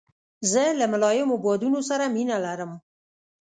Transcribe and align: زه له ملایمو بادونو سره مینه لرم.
زه 0.51 0.63
له 0.79 0.85
ملایمو 0.93 1.35
بادونو 1.43 1.79
سره 1.89 2.05
مینه 2.13 2.37
لرم. 2.45 2.71